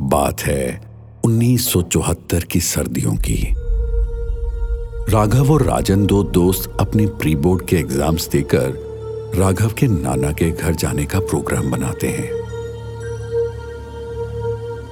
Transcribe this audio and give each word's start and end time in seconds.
बात 0.00 0.40
है 0.40 0.80
1974 1.24 2.44
की 2.44 2.60
सर्दियों 2.60 3.14
की। 3.16 3.54
राघव 5.12 5.52
और 5.52 5.62
राजन 5.62 6.06
दो 6.06 6.22
दोस्त 6.22 6.76
अपने 6.80 7.06
प्री 7.06 7.36
बोर्ड 7.36 7.66
के 7.66 7.76
एग्ज़ाम्स 7.76 8.28
देकर 8.28 9.32
राघव 9.34 9.68
के 9.68 9.86
नाना 9.86 10.32
के 10.32 10.50
घर 10.50 10.74
जाने 10.74 11.04
का 11.04 11.18
प्रोग्राम 11.18 11.70
बनाते 11.70 12.08
हैं। 12.08 12.30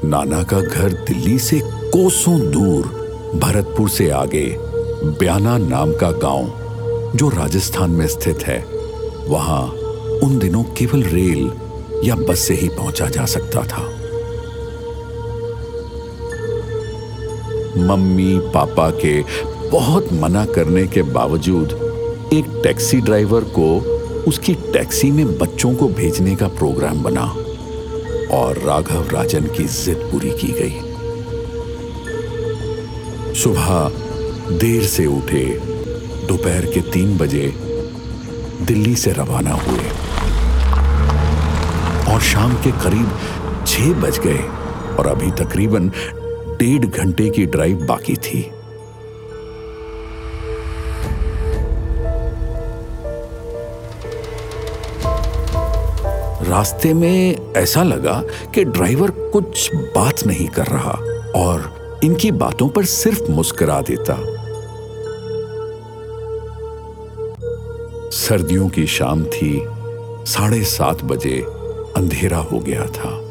नाना 0.04 0.42
का 0.42 0.60
घर 0.60 0.92
दिल्ली 0.92 1.38
से 1.38 1.60
कोसों 1.64 2.50
दूर, 2.50 2.86
भरतपुर 3.34 3.88
से 3.88 4.10
आगे, 4.10 4.56
ब्याना 5.04 5.58
नाम 5.58 5.92
का 5.92 6.10
गाँव, 6.10 6.46
जो 7.16 7.28
राजस्थान 7.28 7.90
में 7.90 8.06
स्थित 8.06 8.42
है। 8.42 8.58
वहाँ 9.28 9.62
उन 10.22 10.38
दिनों 10.38 10.64
केवल 10.64 11.02
रेल 11.02 11.52
या 12.04 12.14
बस 12.14 12.38
से 12.38 12.54
ही 12.54 12.68
पहुँचा 12.68 13.06
जा 13.06 13.24
सकता 13.24 13.62
था। 13.62 14.03
मम्मी, 17.76 18.38
पापा 18.54 18.90
के 19.04 19.22
बहुत 19.70 20.12
मना 20.12 20.44
करने 20.46 20.86
के 20.86 21.02
बावजूद 21.02 21.72
एक 22.32 22.44
टैक्सी 22.62 23.00
ड्राइवर 23.00 23.44
को 23.58 23.66
उसकी 24.28 24.54
टैक्सी 24.72 25.10
में 25.10 25.38
बच्चों 25.38 25.74
को 25.74 25.88
भेजने 25.88 26.34
का 26.36 26.48
प्रोग्राम 26.48 27.02
बना 27.02 27.24
और 28.36 28.58
राघव 28.58 29.08
राजन 29.12 29.46
की 29.46 29.64
जिद 29.64 30.08
पूरी 30.12 30.30
की 30.30 30.52
गई। 30.52 30.92
सुबह 33.34 34.56
देर 34.58 34.82
से 34.86 35.06
उठे, 35.06 35.44
दोपहर 36.26 36.66
के 36.66 36.80
तीन 36.90 37.16
बजे 37.18 37.52
दिल्ली 38.66 38.94
से 38.96 39.12
रवाना 39.12 39.52
हुए 39.52 39.84
और 42.12 42.20
शाम 42.22 42.54
के 42.54 42.70
करीब 42.82 43.64
छह 43.66 43.92
बज 44.00 44.18
गए 44.18 44.42
और 44.98 45.06
अभी 45.06 45.30
तकरीबन 45.44 45.90
डेढ़ 46.58 46.86
घंटे 46.86 47.30
की 47.30 47.46
ड्राइव 47.46 47.86
बाकी 47.86 48.16
थी। 48.16 48.50
रास्ते 56.48 56.94
में 56.94 57.52
ऐसा 57.56 57.82
लगा 57.82 58.22
कि 58.54 58.64
ड्राइवर 58.64 59.10
कुछ 59.10 59.74
बात 59.74 60.26
नहीं 60.26 60.48
कर 60.48 60.66
रहा 60.66 60.98
और 61.36 62.00
इनकी 62.04 62.30
बातों 62.30 62.68
पर 62.68 62.84
सिर्फ़ 62.84 63.30
मुस्कुरा 63.30 63.80
देता। 63.80 64.16
सर्दियों 68.10 68.68
की 68.68 68.86
शाम 68.86 69.24
थी, 69.24 69.62
साढ़े 70.26 70.62
सात 70.64 71.04
बजे 71.04 71.40
अंधेरा 71.96 72.38
हो 72.38 72.58
गया 72.58 72.86
था। 72.86 73.23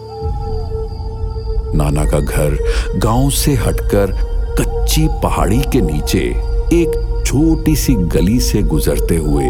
नाना 1.76 2.06
का 2.06 2.20
घर 2.20 2.58
गाँव 2.98 3.30
से 3.30 3.54
हटकर 3.54 4.12
कच्ची 4.60 5.08
पहाड़ी 5.24 5.60
के 5.60 5.82
नीचे 5.82 6.20
एक 6.74 7.24
छोटी 7.28 7.76
सी 7.76 7.94
गली 7.94 8.40
से 8.40 8.62
गुजरते 8.62 9.18
हुए 9.18 9.46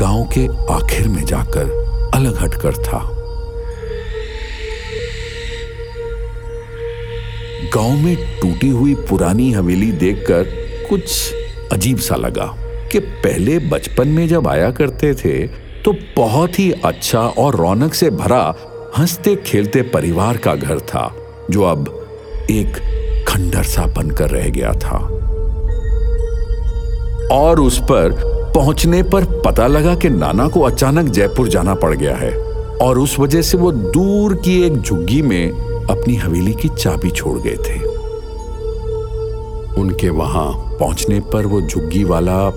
गाँव 0.00 0.24
के 0.38 0.46
आखिर 0.72 1.08
में 1.08 1.24
जाकर 1.24 2.10
अलग 2.14 2.38
हटकर 2.38 2.72
था। 2.72 2.98
गाँव 7.74 7.96
में 7.96 8.16
टूटी 8.40 8.68
हुई 8.68 8.94
पुरानी 8.94 9.52
हवेली 9.52 9.92
देखकर 9.92 10.42
कुछ 10.88 11.34
अजीब 11.72 11.98
सा 11.98 12.16
लगा 12.16 12.46
कि 12.92 12.98
पहले 12.98 13.58
बचपन 13.58 14.08
में 14.08 14.28
जब 14.28 14.48
आया 14.48 14.70
करते 14.70 15.14
थे 15.14 15.46
तो 15.82 15.94
बहुत 16.16 16.58
ही 16.58 16.72
अच्छा 16.84 17.20
और 17.20 17.56
रौनक 17.56 17.94
से 17.94 18.10
भरा 18.10 18.54
हँसते 18.98 19.36
खेलते 19.36 19.82
परिवार 19.82 20.36
का 20.36 20.54
घर 20.54 20.78
था। 20.78 21.14
जो 21.52 21.62
अब 21.62 21.88
एक 22.50 22.76
खंडर 23.28 23.62
सा 23.62 23.86
बनकर 23.86 24.30
रह 24.30 24.48
गया 24.48 24.72
था। 24.72 24.98
और 27.32 27.60
उस 27.60 27.78
पर 27.82 28.12
पहुँचने 28.54 29.02
पर 29.02 29.24
पता 29.44 29.66
लगा 29.66 29.94
कि 29.94 30.08
नाना 30.10 30.48
को 30.48 30.60
अचानक 30.60 31.08
जयपुर 31.08 31.48
जाना 31.48 31.74
पड़ 31.74 31.94
गया 31.94 32.16
है 32.16 32.32
और 32.82 32.98
उस 32.98 33.18
वजह 33.18 33.42
से 33.42 33.58
वो 33.58 33.72
दूर 33.72 34.34
की 34.34 34.62
एक 34.62 34.80
झुग्गी 34.80 35.22
में 35.22 35.50
अपनी 35.90 36.16
हवेली 36.16 36.54
की 36.54 36.68
चाबी 36.68 37.10
छोड़ 37.10 37.38
गए 37.38 37.56
थे। 37.56 37.78
उनके 39.80 40.08
वहाँ 40.08 40.76
पहुँचने 40.80 41.20
पर 41.20 41.46
वो 41.46 41.60
झुग्गी 41.60 42.04
वाला, 42.04 42.48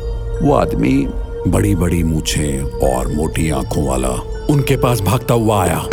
वो 0.42 0.54
आदमी 0.54 1.08
बड़ी 1.48 1.76
बड़ी 1.76 2.04
मूछे 2.04 2.60
और 2.64 3.08
मोटी 3.08 3.50
आँखों 3.50 3.86
वाला 3.88 4.10
उनके 4.50 4.78
पास 4.78 5.02
भागता 5.02 5.34
हुआ 5.34 5.64
आया। 5.64 5.86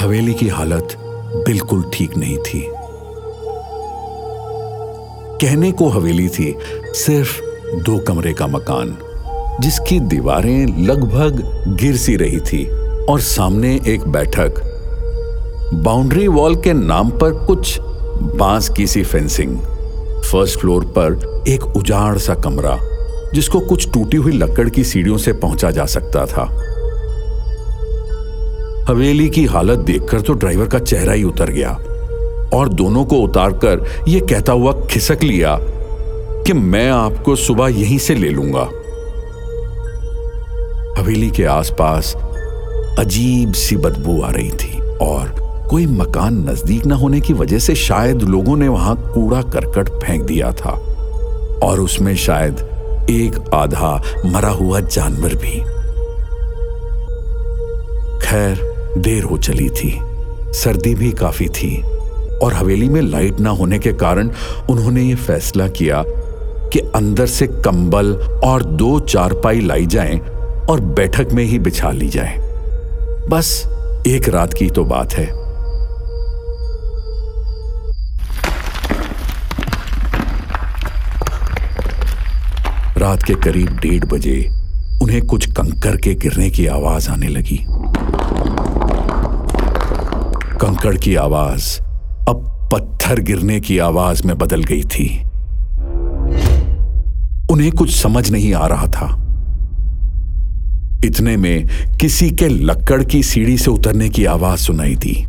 हवेली 0.00 0.34
की 0.34 0.48
हालत 0.48 0.96
बिल्कुल 1.36 1.84
ठीक 1.94 2.16
नहीं 2.16 2.38
थी। 2.38 2.66
कहने 5.42 5.72
को 5.72 5.88
हवेली 5.88 6.28
थी, 6.28 6.58
सिर्फ़ 6.84 7.40
दो 7.74 7.98
कमरे 7.98 8.32
का 8.32 8.46
मकान, 8.46 8.96
जिसकी 9.60 10.00
दीवारें 10.00 10.86
लगभग 10.86 11.42
गिर 11.80 11.96
सी 11.96 12.16
रही 12.16 12.40
थी 12.40 12.66
और 13.04 13.20
सामने 13.20 13.80
एक 13.86 14.08
बैठक। 14.08 14.54
बाउंड्री 15.74 16.28
वॉल 16.28 16.56
के 16.56 16.72
नाम 16.72 17.10
पर 17.10 17.46
कुछ 17.46 17.78
बाँस 18.22 18.68
की 18.68 18.86
सी 18.86 19.02
फेंसिंग। 19.02 19.58
फ़र्स्ट 20.32 20.60
फ्लोर 20.60 20.84
पर 20.84 21.44
एक 21.48 21.62
उजाड़ 21.62 22.18
सा 22.18 22.34
कमरा, 22.34 22.78
जिसको 23.34 23.60
कुछ 23.60 23.92
टूटी 23.92 24.16
हुई 24.16 24.32
लकड़ 24.32 24.68
की 24.68 24.84
सीढ़ियों 24.84 25.18
से 25.18 25.32
पहुँचा 25.32 25.70
जा 25.70 25.86
सकता 25.86 26.26
था। 26.26 26.69
हवेली 28.90 29.28
की 29.30 29.44
हालत 29.44 29.78
देखकर 29.78 30.20
तो 30.20 30.32
ड्राइवर 30.32 30.66
का 30.66 30.78
चेहरा 30.78 31.12
ही 31.12 31.22
उतर 31.24 31.50
गया 31.50 31.70
और 32.54 32.68
दोनों 32.68 33.04
को 33.04 33.16
उतारकर 33.16 33.84
यह 34.08 34.20
कहता 34.20 34.52
हुआ 34.52 34.72
खिसक 34.86 35.22
लिया 35.22 35.56
कि 36.46 36.52
मैं 36.52 36.90
आपको 36.90 37.36
सुबह 37.36 37.68
यहीं 37.68 37.98
से 37.98 38.14
ले 38.14 38.28
लूँगा। 38.28 38.62
हवेली 41.00 41.30
के 41.30 41.44
आसपास 41.44 42.14
अजीब 42.98 43.52
सी 43.52 43.76
बदबू 43.76 44.20
आ 44.22 44.30
रही 44.30 44.50
थी 44.50 44.80
और 44.96 45.34
कोई 45.70 45.86
मकान 45.86 46.48
नज़दीक 46.50 46.86
न 46.86 46.92
होने 46.92 47.20
की 47.20 47.32
वजह 47.32 47.58
से 47.58 47.74
शायद 47.74 48.22
लोगों 48.22 48.56
ने 48.56 48.68
वहाँ 48.68 48.96
कूड़ा 49.14 49.42
करकट 49.42 49.88
फेंक 50.04 50.22
दिया 50.22 50.52
था 50.52 50.70
और 51.62 51.80
उसमें 51.80 52.16
शायद 52.16 53.06
एक 53.10 53.54
आधा 53.54 54.02
मरा 54.26 54.50
हुआ 54.50 54.80
जानवर 54.80 55.34
भी। 55.34 55.60
खैर 58.26 58.69
देर 58.98 59.22
हो 59.22 59.38
चली 59.38 59.68
थी। 59.68 59.98
सर्दी 60.54 60.94
भी 60.94 61.10
काफ़ी 61.12 61.48
थी 61.48 61.76
और 62.42 62.54
हवेली 62.54 62.88
में 62.88 63.00
लाइट 63.02 63.40
ना 63.40 63.50
होने 63.50 63.78
के 63.78 63.92
कारण 63.92 64.30
उन्होंने 64.70 65.02
ये 65.02 65.14
फैसला 65.14 65.68
किया 65.68 66.02
कि 66.72 66.78
अंदर 66.94 67.26
से 67.26 67.46
कंबल 67.46 68.12
और 68.44 68.62
दो 68.62 68.98
चारपाई 69.00 69.60
लाई 69.60 69.86
जाएँ 69.86 70.18
और 70.70 70.80
बैठक 70.80 71.32
में 71.32 71.44
ही 71.44 71.58
बिछा 71.58 71.90
ली 71.90 72.08
जाए। 72.08 72.36
बस 73.30 73.62
एक 74.06 74.28
रात 74.28 74.54
की 74.54 74.68
तो 74.70 74.84
बात 74.84 75.12
है। 75.12 75.28
रात 82.98 83.22
के 83.22 83.34
करीब 83.34 83.76
डेढ़ 83.76 84.04
बजे 84.04 84.40
उन्हें 85.02 85.26
कुछ 85.26 85.46
कंकर 85.52 85.96
के 85.96 86.14
गिरने 86.14 86.50
की 86.50 86.66
आवाज़ 86.66 87.08
आने 87.10 87.28
लगी। 87.28 87.64
कंकड़ 90.60 90.96
की 90.96 91.14
आवाज़, 91.14 91.80
अब 92.28 92.70
पत्थर 92.72 93.20
गिरने 93.20 93.60
की 93.60 93.78
आवाज़ 93.78 94.26
में 94.26 94.38
बदल 94.38 94.64
गई 94.64 94.82
थी। 94.82 95.22
उन्हें 97.52 97.72
कुछ 97.72 97.94
समझ 97.94 98.30
नहीं 98.30 98.54
आ 98.54 98.66
रहा 98.66 98.86
था। 98.86 99.16
इतने 101.04 101.36
में 101.36 101.68
किसी 102.00 102.30
के 102.30 102.48
लक्कड़ 102.48 103.04
की 103.04 103.22
सीढ़ी 103.22 103.58
से 103.58 103.70
उतरने 103.70 104.08
की 104.08 104.24
आवाज़ 104.24 104.60
सुनाई 104.60 104.94
दी। 104.94 105.26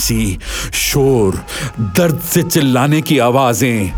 हँसी 0.00 0.38
शोर, 0.72 1.34
दर्द 1.96 2.18
से 2.24 2.42
चिल्लाने 2.42 3.00
की 3.02 3.18
आवाज़ें 3.18 3.90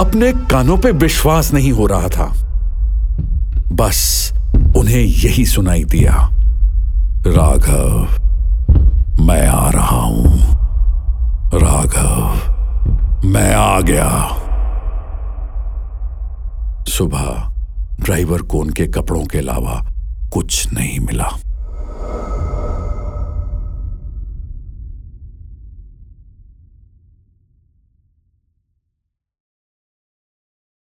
अपने 0.00 0.32
कानों 0.50 0.76
पे 0.78 0.90
विश्वास 0.90 1.52
नहीं 1.52 1.72
हो 1.72 1.86
रहा 1.86 2.08
था। 2.08 2.26
बस 3.72 4.32
उन्हें 4.76 5.00
यही 5.00 5.44
सुनाई 5.46 5.84
दिया, 5.84 6.14
राघव, 7.26 8.08
मैं 9.20 9.46
आ 9.46 9.70
रहा 9.70 10.00
हूँ। 10.00 10.40
राघव, 11.54 13.28
मैं 13.28 13.54
आ 13.54 13.80
गया। 13.80 14.10
सुबह 16.88 17.30
ड्राइवर 18.00 18.42
को 18.42 18.58
उनके 18.58 18.86
कपड़ों 18.88 19.24
के 19.24 19.38
अलावा 19.38 19.80
कुछ 20.32 20.72
नहीं 20.72 20.98
मिला। 21.00 21.30